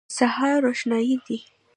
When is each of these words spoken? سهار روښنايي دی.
سهار 0.17 0.55
روښنايي 0.63 1.15
دی. 1.25 1.39